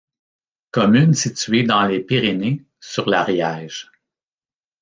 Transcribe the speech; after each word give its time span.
Commune 0.71 1.13
située 1.13 1.61
dans 1.61 1.85
les 1.85 1.99
Pyrénées 1.99 2.65
sur 2.79 3.07
l'Ariège. 3.07 3.91